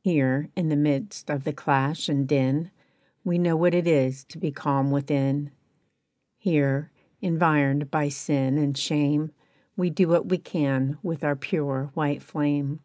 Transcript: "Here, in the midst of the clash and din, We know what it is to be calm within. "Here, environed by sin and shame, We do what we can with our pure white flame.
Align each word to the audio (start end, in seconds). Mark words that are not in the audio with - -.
"Here, 0.00 0.48
in 0.56 0.70
the 0.70 0.76
midst 0.76 1.30
of 1.30 1.44
the 1.44 1.52
clash 1.52 2.08
and 2.08 2.26
din, 2.26 2.70
We 3.22 3.36
know 3.36 3.54
what 3.54 3.74
it 3.74 3.86
is 3.86 4.24
to 4.30 4.38
be 4.38 4.50
calm 4.50 4.90
within. 4.90 5.50
"Here, 6.38 6.90
environed 7.20 7.90
by 7.90 8.08
sin 8.08 8.56
and 8.56 8.78
shame, 8.78 9.30
We 9.76 9.90
do 9.90 10.08
what 10.08 10.26
we 10.30 10.38
can 10.38 10.96
with 11.02 11.22
our 11.22 11.36
pure 11.36 11.90
white 11.92 12.22
flame. 12.22 12.80